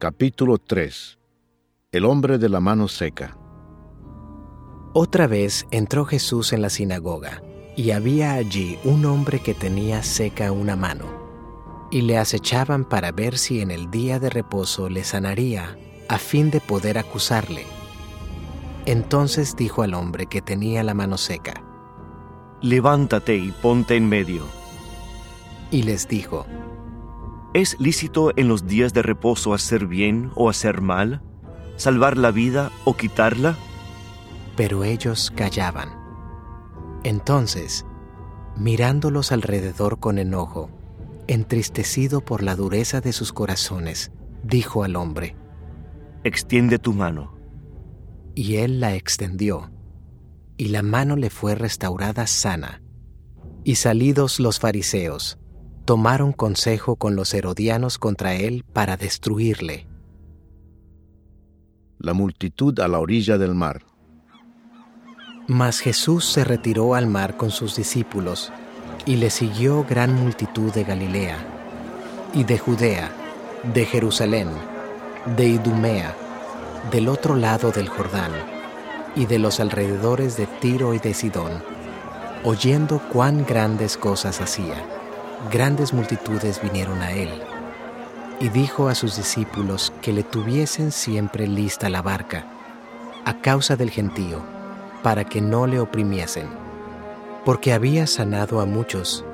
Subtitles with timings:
[0.00, 1.18] Capítulo 3
[1.90, 3.36] El hombre de la mano seca
[4.92, 7.42] Otra vez entró Jesús en la sinagoga,
[7.76, 13.36] y había allí un hombre que tenía seca una mano, y le acechaban para ver
[13.38, 15.76] si en el día de reposo le sanaría,
[16.08, 17.66] a fin de poder acusarle.
[18.86, 21.64] Entonces dijo al hombre que tenía la mano seca,
[22.62, 24.44] Levántate y ponte en medio.
[25.72, 26.46] y les dijo,
[27.54, 31.22] ¿Es lícito en los días de reposo hacer bien o hacer mal?
[31.76, 33.56] ¿Salvar la vida o quitarla?
[34.56, 35.90] pero ellos callaban.
[37.04, 37.86] Entonces,
[38.56, 40.68] mirándolos alrededor con enojo,
[41.28, 44.10] entristecido por la dureza de sus corazones,
[44.42, 45.36] dijo al hombre,
[46.24, 47.38] Extiende tu mano.
[48.34, 49.70] y él la extendió,
[50.56, 52.82] y la mano le fue restaurada sana.
[53.62, 55.38] Y salidos los fariseos,
[55.88, 59.86] tomaron consejo con los herodianos contra él para destruirle.
[61.98, 63.86] La multitud a la orilla del mar.
[65.46, 68.52] Mas Jesús se retiró al mar con sus discípulos,
[69.06, 71.38] y le siguió gran multitud de Galilea,
[72.34, 73.10] y de Judea,
[73.72, 74.48] de Jerusalén,
[75.38, 76.14] de Idumea,
[76.92, 78.32] del otro lado del Jordán,
[79.16, 81.62] y de los alrededores de Tiro y de Sidón,
[82.44, 84.97] oyendo cuán grandes cosas hacía.
[85.52, 87.30] Grandes multitudes vinieron a él,
[88.40, 92.44] y dijo a sus discípulos que le tuviesen siempre lista la barca,
[93.24, 94.42] a causa del gentío
[95.02, 96.48] para que no le oprimiesen,
[97.44, 99.24] porque había sanado a muchos,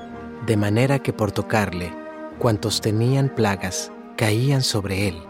[0.46, 1.92] de manera que por tocarle,
[2.38, 5.22] cuantos tenían plagas caían sobre él.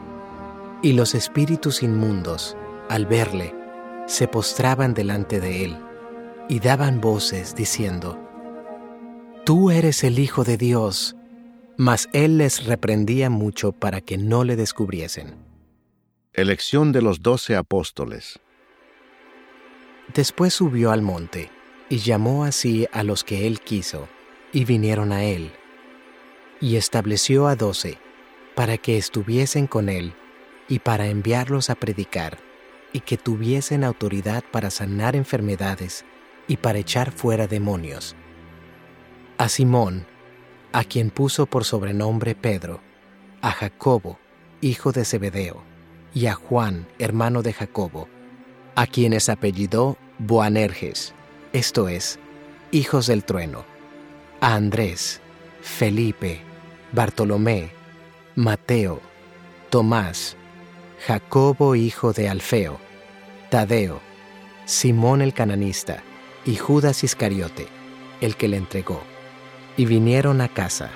[0.83, 2.57] Y los espíritus inmundos,
[2.91, 3.55] al verle,
[4.07, 5.79] se postraban delante de él,
[6.49, 8.24] y daban voces diciendo,
[9.45, 11.17] Tú eres el Hijo de Dios.
[11.77, 15.35] Mas él les reprendía mucho para que no le descubriesen.
[16.33, 18.41] Elección de los doce apóstoles.
[20.15, 21.51] Después subió al monte,
[21.91, 24.09] y llamó así a los que él quiso,
[24.51, 25.53] y vinieron a él.
[26.63, 27.99] Y estableció a doce,
[28.55, 30.15] para que estuviesen con él,
[30.69, 32.39] y para enviarlos a predicar,
[32.95, 36.07] y que tuviesen autoridad para sanar enfermedades,
[36.49, 38.17] y para echar fuera demonios.
[39.37, 40.07] A Simón,
[40.73, 42.81] a quien puso por sobrenombre Pedro,
[43.43, 44.19] a Jacobo,
[44.61, 45.63] hijo de Zebedeo,
[46.15, 48.09] y a Juan, hermano de Jacobo,
[48.77, 51.15] a quienes apellidó Boanerges,
[51.53, 52.21] esto es,
[52.71, 53.65] hijos del trueno,
[54.41, 55.21] a Andrés,
[55.63, 56.41] Felipe,
[56.93, 57.71] Bartolomé,
[58.37, 59.01] Mateo,
[59.69, 60.37] Tomás,
[61.07, 62.79] Jacobo hijo de Alfeo,
[63.51, 64.01] Tadeo,
[64.65, 66.03] Simón el cananista
[66.45, 67.67] y Judas Iscariote,
[68.21, 69.03] el que le entregó,
[69.77, 70.91] y vinieron a casa.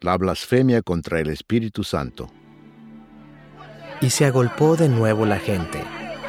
[0.00, 2.30] La blasfemia contra el Espíritu Santo.
[4.00, 5.84] Y se agolpó de nuevo la gente,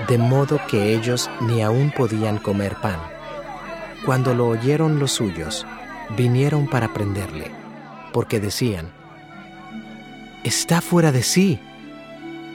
[0.07, 2.99] de modo que ellos ni aún podían comer pan.
[4.05, 5.65] Cuando lo oyeron los suyos,
[6.15, 7.51] vinieron para prenderle,
[8.11, 8.91] porque decían,
[10.43, 11.57] Está fuera de sí.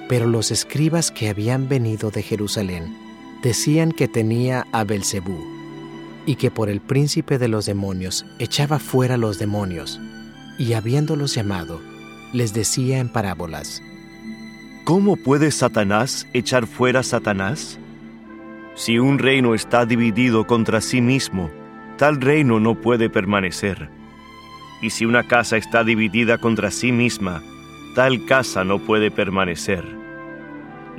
[0.09, 2.95] Pero los escribas que habían venido de Jerusalén
[3.43, 5.58] decían que tenía a Belcebú,
[6.29, 9.99] y que por el príncipe de los demonios echaba fuera los demonios,
[10.59, 11.81] y habiéndolos llamado,
[12.35, 13.83] les decía en parábolas,
[14.85, 17.79] ¿Cómo puede Satanás echar fuera a Satanás?
[18.75, 21.49] Si un reino está dividido contra sí mismo,
[21.97, 23.89] tal reino no puede permanecer.
[24.83, 27.43] Y si una casa está dividida contra sí misma,
[27.95, 29.83] tal casa no puede permanecer.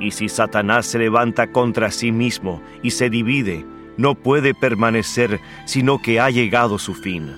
[0.00, 3.64] Y si Satanás se levanta contra sí mismo y se divide,
[4.00, 7.36] no puede permanecer, sino que ha llegado su fin.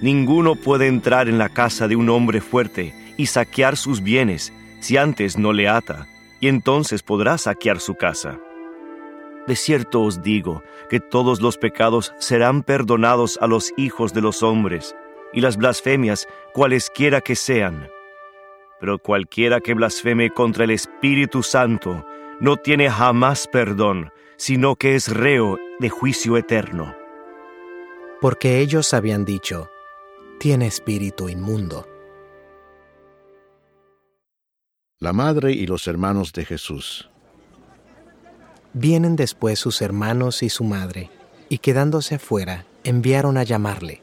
[0.00, 4.96] Ninguno puede entrar en la casa de un hombre fuerte y saquear sus bienes si
[4.96, 6.06] antes no le ata,
[6.40, 8.38] y entonces podrá saquear su casa.
[9.48, 14.44] De cierto os digo que todos los pecados serán perdonados a los hijos de los
[14.44, 14.94] hombres,
[15.32, 17.88] y las blasfemias cualesquiera que sean.
[18.78, 22.06] Pero cualquiera que blasfeme contra el Espíritu Santo
[22.38, 26.94] no tiene jamás perdón, sino que es reo de juicio eterno.
[28.20, 29.70] porque ellos habían dicho,
[30.40, 31.86] tiene espíritu inmundo.
[34.98, 37.08] La madre y los hermanos de Jesús.
[38.72, 41.10] Vienen después sus hermanos y su madre,
[41.48, 44.02] y quedándose afuera, enviaron a llamarle.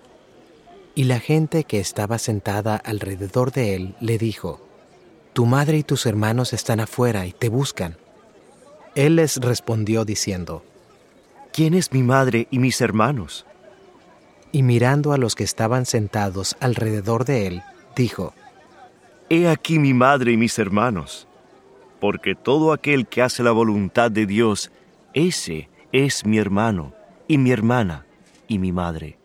[0.95, 4.61] Y la gente que estaba sentada alrededor de él le dijo,
[5.33, 7.97] Tu madre y tus hermanos están afuera y te buscan.
[8.95, 10.63] Él les respondió diciendo,
[11.53, 13.45] ¿Quién es mi madre y mis hermanos?
[14.55, 17.63] y mirando a los que estaban sentados alrededor de él,
[17.93, 18.33] dijo,
[19.29, 21.27] He aquí mi madre y mis hermanos,
[21.99, 24.71] porque todo aquel que hace la voluntad de Dios,
[25.13, 26.93] ese es mi hermano
[27.27, 28.05] y mi hermana
[28.47, 29.17] y mi madre.